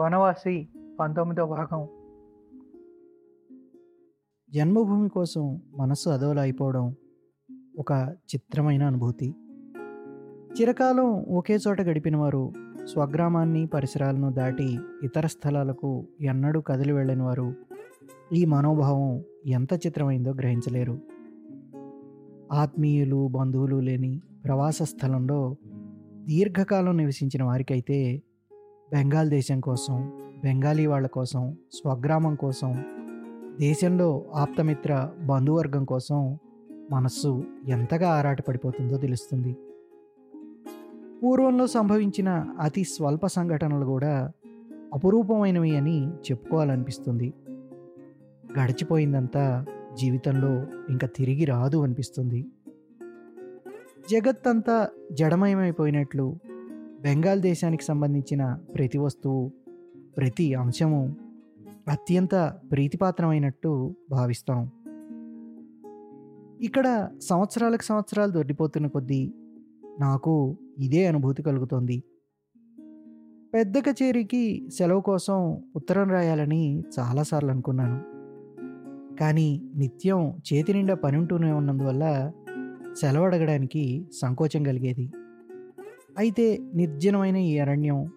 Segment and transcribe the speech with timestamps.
[0.00, 0.68] వనవాసి
[1.00, 1.88] పంతొమ్మిదో భాగం.
[4.54, 6.94] జన్మభూమి కోసం మనస్సు అదోలా అయిపోవడం
[7.78, 9.34] ఒక చిత్రమైన అనుభూతి.
[10.60, 12.52] చిరకాలం ఒకే చోట గడిపిన వారు
[12.84, 17.54] స్వగ్రామాన్ని పరిసరాలను దాటి ఇతర స్థలాలకు ఎన్నడూ కదిలి వెళ్ళని వారు
[18.32, 21.11] ఈ మనోభావం ఎంత చిత్రమైందో గ్రహించలేరు.
[22.52, 25.56] ఆత్మీయులు బంధువులు లేని ప్రవాస స్థలంలో
[26.24, 28.22] దీర్ఘకాలం నివసించిన వారికైతే
[28.92, 32.84] బెంగాల్ దేశం కోసం బెంగాలీ వాళ్ళ కోసం స్వగ్రామం కోసం
[33.60, 36.38] దేశంలో ఆప్తమిత్ర బంధువర్గం కోసం
[36.90, 39.56] మనస్సు ఎంతగా ఆరాటపడిపోతుందో తెలుస్తుంది.
[41.22, 42.28] పూర్వంలో సంభవించిన
[42.60, 44.32] అతి స్వల్ప సంఘటనలు కూడా
[44.94, 47.32] అపురూపమైనవి అని చెప్పుకోవాలనిపిస్తుంది.
[48.60, 52.46] గడిచిపోయిందంతా జీవితంలో ఇంకా తిరిగి రాదు అనిపిస్తుంది.
[54.10, 56.38] జగత్తంతా జడమయమైపోయినట్లు
[57.00, 59.52] బెంగాల్ దేశానికి సంబంధించిన ప్రతి వస్తువు
[60.16, 61.16] ప్రతి అంశము
[61.88, 64.70] అత్యంత ప్రీతిపాత్రమైనట్టు భావిస్తాం.
[66.60, 69.34] ఇక్కడ సంవత్సరాలకు సంవత్సరాలు దొడ్డిపోతున్న కొద్దీ
[70.00, 72.02] నాకు ఇదే అనుభూతి కలుగుతోంది.
[73.54, 78.11] పెద్ద కచేరీకి సెలవు కోసం ఉత్తరం రాయాలని చాలాసార్లు అనుకున్నాను.
[79.20, 82.32] కానీ నిత్యం చేతి నిండా పని ఉంటూనే ఉన్నందువల్ల
[83.00, 85.12] సెలవు అడగడానికి సంకోచం కలిగేది.
[86.18, 88.10] అయితే నిర్జనమైన ఈ అరణ్యం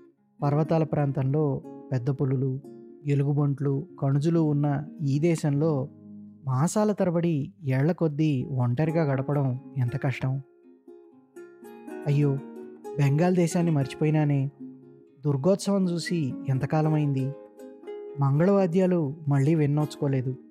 [0.44, 2.62] పర్వతాల ప్రాంతంలో పెద్ద పులులు
[3.06, 5.90] ఎలుగుబంట్లు కణుజులు ఉన్న ఈ దేశంలో
[6.46, 10.42] మాసాల తరబడి ఏళ్ళ కొద్దీ ఒంటరిగా గడపడం ఎంత కష్టం?
[12.08, 12.36] అయ్యో!
[12.98, 14.52] బెంగాల్ దేశాన్ని మర్చిపోయినానే.
[15.26, 17.32] దుర్గోత్సవం చూసి ఎంతకాలమైంది?
[18.20, 20.45] మంగళవాద్యాలు మళ్ళీ విన్నోచుకోలేదు.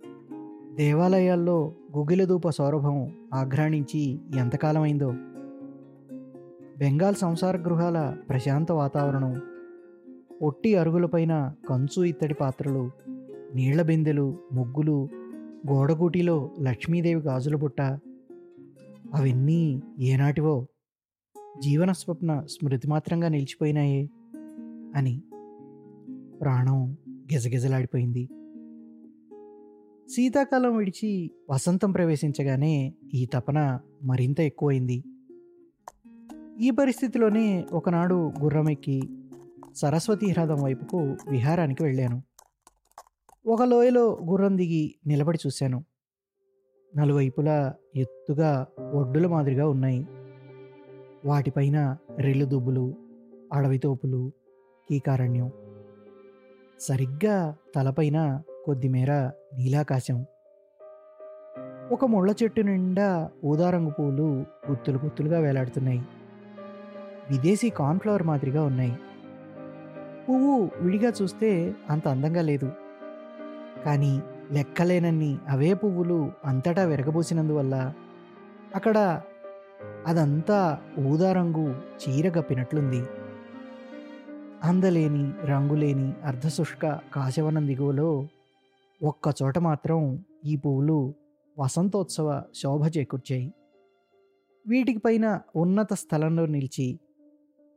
[0.75, 5.11] దేవాలయాల్లో గుగ్గిలదూప సౌరభం ఆఘ్రాణించి ఎంతకాలమైందో.
[6.79, 9.41] బెంగాల్ సంసార గృహాల ప్రశాంత వాతావరణం
[10.43, 12.91] ఒట్టి అరుగులపైన కంచు ఇత్తడి పాత్రలు
[13.55, 15.09] నీళ్ళ బిందెలు ముగ్గులు
[15.71, 17.81] గోడగూటిలో లక్ష్మీదేవి గాజుల బుట్ట
[19.15, 20.67] అవన్నీ ఏనాటివో
[21.63, 24.09] జీవన స్వప్న స్మృతి మాత్రంగా నిలిచిపోయినాయే
[24.97, 25.23] అని
[26.41, 26.97] ప్రాణం
[27.33, 28.29] గిజగిజలాడిపోయింది.
[30.11, 35.05] శీతాకాలం విడిచి వసంతం ప్రవేశించగానే ఈ తపన మరింత ఎక్కువైంది.
[36.61, 39.03] ఈ పరిస్థితిలోనే ఒకనాడు గుర్రమెక్కి
[39.75, 42.23] సరస్వతీ హ్రదం వైపుకు విహారానికి వెళ్ళాను.
[43.47, 45.85] ఒక లోయలో గుర్రం దిగి నిలబడి చూశాను.
[46.97, 50.07] నలువైపులా ఎత్తుగా ఒడ్డుల మాదిరిగా ఉన్నాయి.
[51.25, 52.95] వాటిపైన రెల్లు దుబ్బులు
[53.53, 54.33] అడవి తోపులు
[54.91, 55.51] కీకారణ్యం.
[56.81, 59.13] సరిగ్గా తలపైన కొద్దిమేర
[59.57, 60.25] నీలాకాశం.
[61.93, 65.99] ఒక ముళ్ళ చెట్టు నిండా ఊదారంగు పూలు గుత్తులు గుత్తులుగా వేలాడుతున్నాయి.
[67.31, 68.99] విదేశీ కాన్ఫ్లవర్ మాదిరిగా ఉన్నాయి.
[70.29, 72.73] పువ్వు విడిగా చూస్తే అంత అందంగా లేదు.
[73.85, 74.23] కానీ
[74.53, 77.93] లెక్కలేనన్ని అవే పువ్వులు అంతటా విరగబూసినందువల్ల
[78.75, 79.23] అక్కడ
[80.07, 83.07] అదంతా ఊదారంగు చీర గప్పినట్లుంది
[84.65, 88.29] అందలేని రంగులేని అర్ధశుష్క కాశవనం దిగువలో
[89.05, 91.15] ఒక్క చోట మాత్రం ఈ పువ్వులు
[91.59, 93.53] వసంతోత్సవ శోభ చేకూర్చాయి.
[94.67, 96.99] వీటికి పైన ఉన్నత స్థలంలో నిలిచి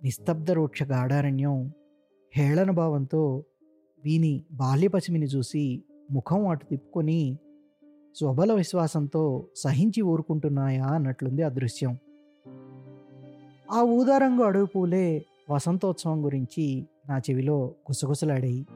[0.03, 1.73] నిస్తబ్ద రూక్ష గాఢారణ్యం
[2.35, 3.43] హేళన భావంతో
[4.05, 7.38] వీని బాల్యపసిమిని చూసి ముఖం అటు తిప్పుకొని
[8.15, 11.97] స్వబల విశ్వాసంతో సహించి ఊరుకుంటున్నాయా అన్నట్లుంది ఆ దృశ్యం
[13.71, 18.67] ఆ ఊదారంగు అడవి పూలే వసంతోత్సవం గురించి నా చెవిలో గుసగుసలాడాయి.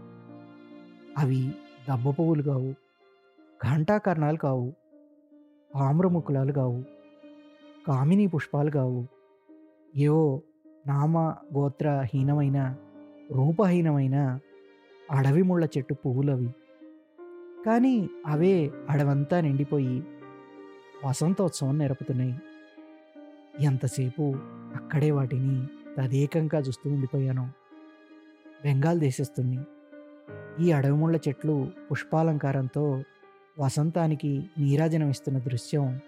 [1.17, 1.51] అవి
[1.89, 2.73] దబ్బ పువ్వులు కావు
[3.67, 4.73] ఘంటాకర్ణాలు కావు
[5.75, 6.83] ఆమ్రముకులాలు కావు
[7.87, 9.07] కామిని పుష్పాలు కావు.
[9.95, 10.41] ఏవో
[10.87, 11.17] నామ
[11.53, 12.77] గోత్రహీనమైన
[13.31, 14.39] రూపహీనమైన
[15.11, 16.49] అడవి ముళ్ళ చెట్టు పువ్వులవి
[17.65, 20.03] కానీ అవే అడవంతా నిండిపోయి
[21.05, 22.35] వసంతోత్సవం నెరపుతున్నాయి.
[23.59, 24.33] ఎంతసేపు
[24.75, 25.67] అక్కడే వాటిని
[25.97, 27.45] తదేకంగా చూస్తూ ఉండిపోయాను.
[28.63, 29.59] బెంగాల్ దేశస్తుని
[30.59, 33.03] ఈ అడవి ముళ్ళ చెట్లు పుష్పాలంకారంతో
[33.59, 35.99] వసంతానికి నీరాజనమిస్తున్న దృశ్యం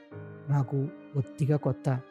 [0.50, 2.02] నాకు ఒత్తిగా కొత్త.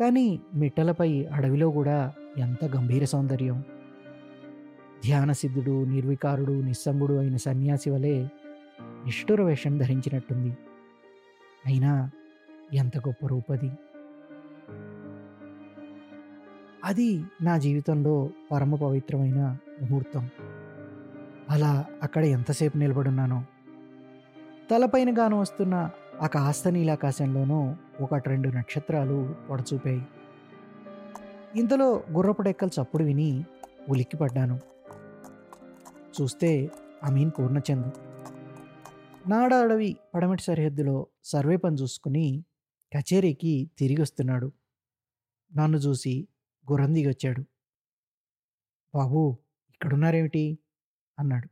[0.00, 3.60] కానీ మిట్టలపై అడవిలో కూడా ఎంత గంభీర సౌందర్యం.
[5.04, 8.28] ధ్యానసిద్ధుడు నిర్వికారుడు నిస్సంగుడు అయిన సన్యాసి వలె
[8.82, 10.56] నిష్ఠుర వేషం ధరించినట్టుంది.
[11.66, 12.10] అయినా
[12.72, 13.70] ఎంత గొప్ప రూపది.
[16.84, 20.28] అది నా జీవితంలో పరమ పవిత్రమైన ముహూర్తం.
[21.50, 23.44] అలా అక్కడ ఎంతసేపు నిలబడున్నానో?
[24.70, 30.06] తలపైన గాను వస్తున్న ఆ కాస్త నీలాకాశంలోనూ ఒకటి రెండు నక్షత్రాలు పొడచూపాయి.
[31.56, 33.44] ఇంతలో గుర్రపు డెక్కల చప్పుడు విని
[33.88, 34.60] ఉలిక్కిపడ్డాను
[36.20, 36.70] చూస్తే
[37.04, 37.92] అమీన్ పూర్ణచంద్.
[39.30, 42.44] నాడ అడవి పడమటి సరిహద్దులో సర్వే పని చూసుకుని
[42.96, 44.52] కచేరీకి తిరిగి వస్తున్నాడు.
[45.56, 46.28] నన్ను చూసి
[46.70, 47.40] గుర్రం దిగొచ్చాడు.
[48.94, 49.38] బాబు
[49.70, 50.58] ఇక్కడున్నారేమిటి?
[51.20, 51.48] అన్నాడు.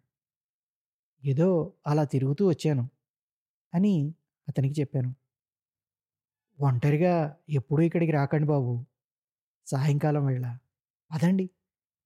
[1.24, 2.88] ఏదో అలా తిరుగుతూ వచ్చాను
[3.74, 4.14] అని
[4.48, 5.14] అతనికి చెప్పాను.
[6.60, 8.84] ఒంటరిగా ఎప్పుడూ ఇక్కడికి రాకండి బాబు.
[9.66, 10.58] సాయంకాలం వేళ.
[11.12, 11.50] అదండి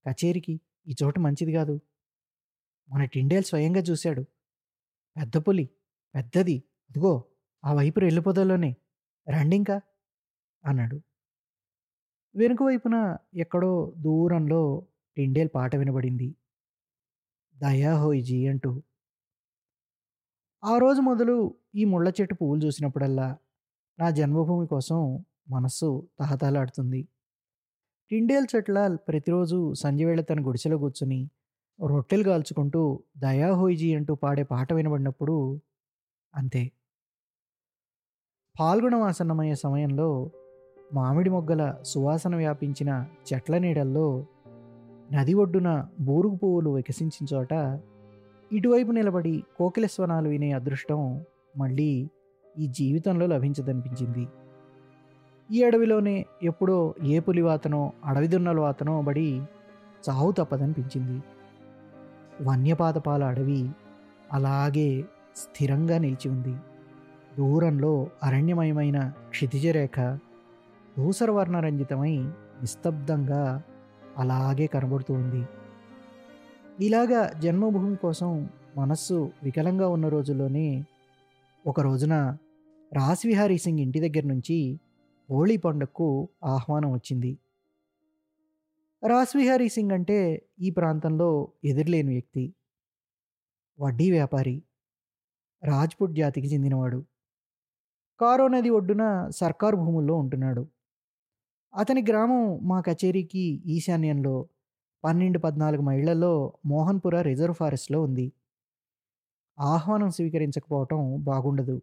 [0.08, 0.60] కచేరీకి.
[0.86, 1.80] ఈ చోటు మంచిది కాదు.
[2.90, 4.22] మన టిండేల్ స్వయంగా చూశాడు.
[5.16, 5.70] పెద్ద పులి.
[6.14, 6.62] పెద్దది.
[6.90, 7.24] అదిగో
[7.64, 8.76] ఆ వైపు వెళ్ళిపోదలోనే
[9.28, 9.80] రండి ఇంకా.
[10.64, 11.00] అన్నాడు.
[12.36, 14.86] వెనుక వైపున ఎక్కడో దూరంలో
[15.16, 16.34] టిండేల్ పాట వినబడింది.
[17.62, 18.82] దయా హోయిజీ అంటూ.
[20.64, 23.36] ఆ రోజు మొదలు ఈ ముళ్ళ చెట్టు పువ్వులు చూసినప్పుడల్లా
[23.98, 27.08] నా జన్మభూమి కోసం మనస్సు తహతహలాడుతుంది.
[28.10, 31.30] టిండేల్ చెట్లాల్ ప్రతిరోజు సంజయవేళ తన గుడిసెలో కూర్చుని
[31.86, 33.50] రొట్టెలు కాల్చుకుంటూ దయా
[33.96, 35.60] అంటూ పాడే పాట వినబడినప్పుడు
[36.34, 36.72] అంతే.
[38.60, 40.30] పాల్గొనవాసన్నమయ్యే సమయంలో
[40.92, 44.26] మామిడి మొగ్గల సువాసన వ్యాపించిన చెట్ల నీడల్లో
[45.12, 47.80] నది ఒడ్డున బూరుగు పువ్వులు వికసించిన చోట
[48.52, 51.24] ఇటువైపు నిలబడి కోకిల స్వనాలు వినే అదృష్టం
[51.56, 52.08] మళ్ళీ
[52.58, 54.28] ఈ జీవితంలో లభించదనిపించింది.
[55.50, 59.42] ఈ అడవిలోనే ఎప్పుడో ఏ పులివాతనో అడవి దున్నల వాతనో బడి
[60.10, 61.22] చావు తప్పదనిపించింది.
[62.42, 63.70] వన్యపాతపాల అడవి
[64.32, 65.04] అలాగే
[65.36, 66.56] స్థిరంగా నిలిచి ఉంది.
[67.38, 70.18] దూరంలో అరణ్యమయమైన క్షితిజరేఖ
[70.96, 72.16] ధూసరవర్ణరంజితమై
[72.60, 73.62] నిస్తబ్దంగా
[74.18, 75.46] అలాగే కనబడుతూ ఉంది.
[76.84, 80.84] ఇలాగా జన్మభూమి కోసం మనస్సు వికలంగా ఉన్న రోజుల్లోనే
[81.66, 82.36] ఒక రోజున
[82.92, 84.80] రాస్విహారీ సింగ్ ఇంటి దగ్గర నుంచి
[85.30, 87.38] హోళీ పండుగకు ఆహ్వానం వచ్చింది.
[89.06, 92.54] రాస్విహారీ సింగ్ అంటే ఈ ప్రాంతంలో ఎదురులేని వ్యక్తి.
[93.80, 94.62] వడ్డీ వ్యాపారి.
[95.64, 97.04] రాజ్పుట్ జాతికి చెందినవాడు.
[98.20, 100.68] కారో నది ఒడ్డున సర్కారు భూముల్లో ఉంటున్నాడు.
[101.74, 104.48] అతని గ్రామం మా కచేరీకి ఈశాన్యంలో
[105.04, 108.32] పన్నెండు పద్నాలుగు మైళ్ళలో మోహన్పుర రిజర్వ్ ఫారెస్ట్లో ఉంది.
[109.58, 111.82] ఆహ్వానం స్వీకరించకపోవటం బాగుండదు.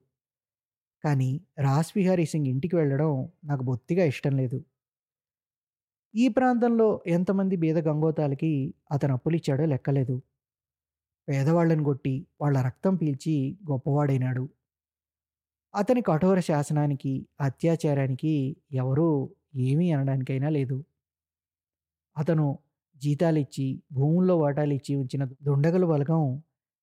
[1.03, 4.63] కానీ రాస్విహారీ సింగ్ ఇంటికి వెళ్ళడం నాకు బొత్తిగా ఇష్టం లేదు.
[6.15, 10.21] ఈ ప్రాంతంలో ఎంతమంది బీద గంగోతాలకి అతను అప్పులిచ్చాడో లెక్కలేదు.
[11.29, 14.49] పేదవాళ్ళని కొట్టి వాళ్ళ రక్తం పీల్చి గొప్పవాడైనాడు.
[15.75, 20.77] అతని కఠోర శాసనానికి అత్యాచారానికి ఎవరూ ఏమీ అనడానికైనా లేదు.
[22.17, 22.45] అతను
[23.01, 26.23] జీతాలిచ్చి భూముల్లో వాటాలిచ్చి ఉంచిన దుండగల బలగం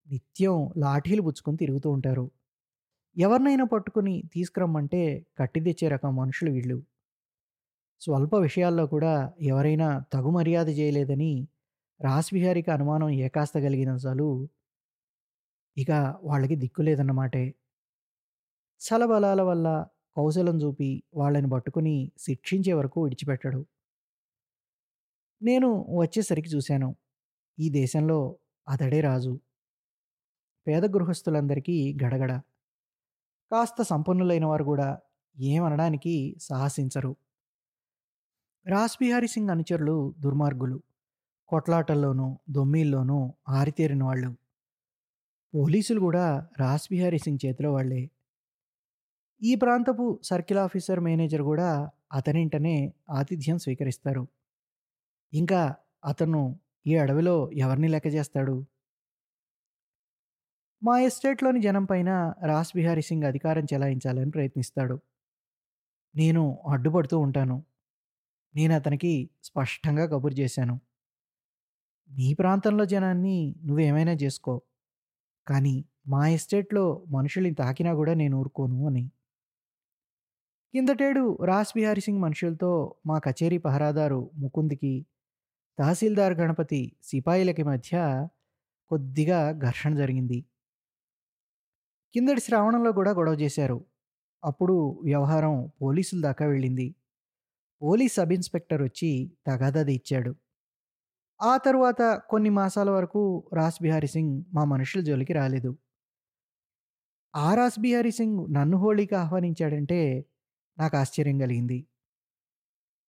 [0.07, 2.27] నిత్యం లాఠీలు పుచ్చుకొని తిరుగుతూ ఉంటారు.
[3.17, 5.03] ఎవరినైనా పట్టుకుని తీసుకురమ్మంటే
[5.39, 6.79] కట్టి తెచ్చే రకం మనుషులు వీళ్ళు.
[8.03, 11.33] స్వల్ప విషయాల్లో కూడా ఎవరైనా తగు మర్యాద చేయలేదని
[12.01, 14.29] రాస్బిహారికి అనుమానం ఏకాస్త కలిగిన చాలు
[15.77, 15.91] ఇక
[16.23, 17.45] వాళ్ళకి దిక్కు లేదన్నమాటే.
[18.81, 19.67] చలబలాల వల్ల
[20.17, 23.67] కౌశలం చూపి వాళ్ళని పట్టుకుని శిక్షించే వరకు విడిచిపెట్టాడు.
[25.43, 26.97] నేను వచ్చేసరికి చూశాను
[27.59, 29.41] ఈ దేశంలో అతడే రాజు.
[30.67, 32.33] పేద గృహస్థులందరికీ గడగడ.
[33.53, 34.99] కాస్త సంపన్నులైన వారు కూడా
[35.41, 37.17] ఏమనడానికి సాహసించరు.
[38.67, 40.83] రాస్బిహారీ సింగ్ అనుచరులు దుర్మార్గులు.
[41.49, 44.37] కొట్లాటల్లోనూ దొమ్మీల్లోనూ ఆరితేరిన వాళ్ళు.
[45.55, 48.11] పోలీసులు కూడా రాస్బిహారీ సింగ్ చేతిలో వాళ్ళే
[49.43, 51.69] ఈ ప్రాంతపు సర్కిల్ ఆఫీసర్ మేనేజర్ కూడా
[52.13, 52.77] అతనింటనే
[53.11, 54.25] ఆతిథ్యం స్వీకరిస్తారు.
[55.33, 55.61] ఇంకా
[56.05, 56.43] అతను
[56.87, 58.57] ఈ అడవిలో ఎవరిని లెక్క చేస్తాడు?
[60.83, 62.11] మా ఎస్టేట్లోని జనం పైన
[62.45, 64.97] రాస్ బిహారీ సింగ్ అధికారం చెలాయించాలని ప్రయత్నిస్తాడు.
[66.15, 67.57] నేను అడ్డుపడుతూ ఉంటాను.
[68.55, 69.13] నేను అతనికి
[69.45, 70.77] స్పష్టంగా కబురు చేశాను.
[72.11, 74.55] నీ ప్రాంతంలో జనాన్ని నువ్వేమైనా చేసుకో.
[75.47, 75.75] కానీ
[76.09, 79.05] మా ఎస్టేట్లో మనుషుల్ని తాకినా కూడా నేను ఊరుకోను అని.
[80.77, 85.07] కిందటేడు రాస్ బిహారీ సింగ్ మనుషులతో మా కచేరీ పహరాదారు ముకుంద్కి
[85.79, 88.29] తహసీల్దార్ గణపతి సిపాయిలకి మధ్య
[88.89, 90.45] కొద్దిగా ఘర్షణ జరిగింది.
[92.15, 93.85] కిందటి శ్రావణంలో కూడా గొడవ చేశారు.
[94.45, 96.95] అప్పుడు వ్యవహారం పోలీసుల దాకా వెళ్ళింది.
[97.83, 100.35] పోలీస్ సబ్ ఇన్స్పెక్టర్ వచ్చి తగాదా ఇచ్చాడు.
[101.43, 105.77] ఆ తరువాత కొన్ని మాసాల వరకు రాస్ బిహారీ సింగ్ మా మనుషుల జోలికి రాలేదు.
[107.37, 110.25] ఆ రాస్ బిహారీ సింగ్ నన్ను హోళీకి ఆహ్వానించాడంటే
[110.79, 111.87] నాకు ఆశ్చర్యం కలిగింది.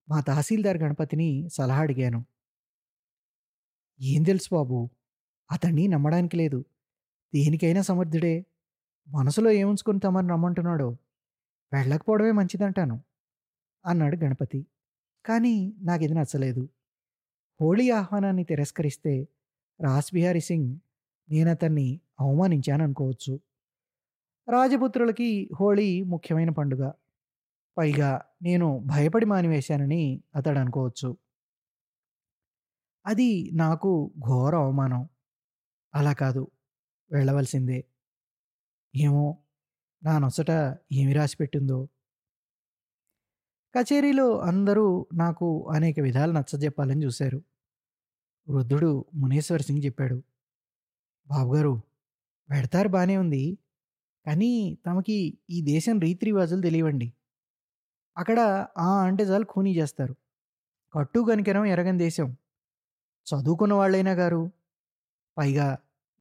[0.09, 2.25] మా తహసీల్దార్ గణపతిని సలహా అడిగాను.
[4.01, 4.89] ఏం తెలుసు బాబు
[5.51, 6.65] అతన్ని నమ్మడానికి లేదు.
[7.35, 8.47] దేనికైనా సమర్థుడే.
[9.09, 10.89] మనసులో ఏముంచుకుని తమని రమ్మంటున్నాడో
[11.73, 13.03] వెళ్ళకపోవడమే మంచిదంటాను
[13.87, 14.67] అన్నాడు గణపతి.
[15.27, 16.69] కానీ నాకు ఇది నచ్చలేదు.
[17.61, 19.29] హోళీ ఆహ్వానాన్ని తిరస్కరిస్తే
[19.81, 20.79] రాస్బిహారీ సింగ్
[21.31, 23.41] నేను అతన్ని అవమానించాను అనుకోవచ్చు
[24.49, 26.93] రాజపుత్రులకి హోళీ ముఖ్యమైన పండుగ.
[27.79, 31.17] పైగా నేను భయపడి మానివేశానని అతడు అనుకోవచ్చు
[33.07, 35.09] అది నాకు ఘోర అవమానం.
[35.95, 36.49] అలా కాదు.
[37.13, 37.85] వెళ్ళవలసిందే.
[38.97, 39.39] ఏమో
[40.03, 40.51] నా నొసట
[40.93, 41.89] ఏమి రాసిపెట్టిందో.
[43.75, 47.43] కచేరీలో అందరూ నాకు అనేక విధాలు నచ్చజెప్పాలని చూశారు.
[48.49, 50.23] వృద్ధుడు మునేశ్వర్ సింగ్ చెప్పాడు.
[51.29, 51.81] బాబుగారు
[52.51, 53.59] పెడతారు బాగానే ఉంది.
[54.27, 57.13] కానీ తమకి ఈ దేశం రీతి రివాజులు తెలియవండి.
[58.19, 58.39] అక్కడ
[58.79, 60.15] ఆ అంటే చాలు ఖూనీ చేస్తారు.
[60.95, 62.29] కట్టు కనికరం ఎరగని దేశం.
[63.27, 64.43] చదువుకున్న వాళ్ళైనా గారు
[65.37, 65.69] పైగా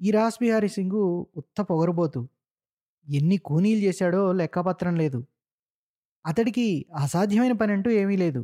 [0.02, 1.04] ఈ రాస్ బిహారీ సింగు
[1.38, 2.22] ఉత్త పొగరబోతు.
[3.08, 5.20] ఎన్ని కూనీలు చేశాడో లెక్కపత్రం లేదు.
[6.26, 8.42] అతడికి అసాధ్యమైన పని అంటూ ఏమీ లేదు.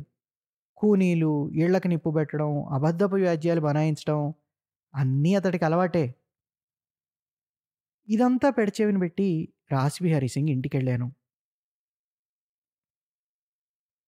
[0.78, 4.20] కూనీలు ఇళ్ళకు నిప్పు పెట్టడం అబద్ధపు వ్యాజ్యాలు బనాయించడం
[4.94, 6.04] అన్నీ అతడికి అలవాటే.
[8.08, 9.28] ఇదంతా పెడచెవిని పెట్టి
[9.72, 11.06] రాస్బిహారీ సింగ్ ఇంటికి వెళ్ళాను